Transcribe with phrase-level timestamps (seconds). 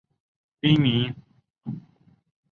[0.61, 1.21] 滨名孝行。